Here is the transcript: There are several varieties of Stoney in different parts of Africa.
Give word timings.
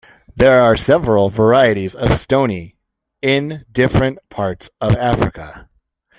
There 0.35 0.59
are 0.61 0.75
several 0.75 1.29
varieties 1.29 1.93
of 1.93 2.13
Stoney 2.15 2.75
in 3.21 3.63
different 3.71 4.17
parts 4.31 4.67
of 4.81 4.95
Africa. 4.95 5.69